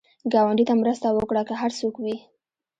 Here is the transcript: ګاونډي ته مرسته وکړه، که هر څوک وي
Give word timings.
ګاونډي 0.33 0.63
ته 0.69 0.73
مرسته 0.81 1.07
وکړه، 1.13 1.41
که 1.49 1.53
هر 1.61 1.71
څوک 1.79 1.95
وي 2.03 2.15